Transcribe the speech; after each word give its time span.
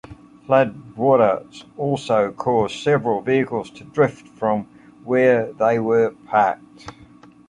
Floodwaters 0.47 1.65
also 1.77 2.31
caused 2.31 2.79
several 2.81 3.21
vehicles 3.21 3.69
to 3.69 3.83
drift 3.83 4.27
from 4.29 4.63
where 5.03 5.53
they 5.53 5.77
were 5.77 6.09
parked. 6.25 6.89